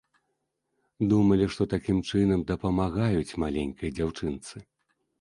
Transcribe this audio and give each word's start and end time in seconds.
Думалі, 1.11 1.45
што 1.57 1.69
такім 1.75 2.01
чынам 2.13 2.39
дапамагаюць 2.55 3.37
маленькай 3.47 3.97
дзяўчынцы. 4.01 4.69